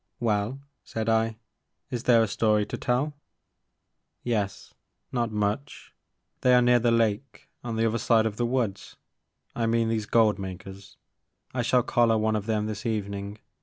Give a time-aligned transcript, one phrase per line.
[0.19, 1.37] Well, said I,
[1.91, 3.13] *Ms there a story to tell?
[4.23, 4.73] Yes,
[5.11, 5.93] not much.
[6.41, 7.91] They are near the lake on Tlie Maker of Moons.
[7.91, 8.95] 33 the other side of the woods,—
[9.55, 10.97] I mean these gold makers.
[11.53, 13.37] I shall collar one of them this evening.